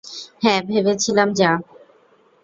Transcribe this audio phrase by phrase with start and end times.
[0.41, 1.51] হ্যাঁ, ভেবেছিলাম যা।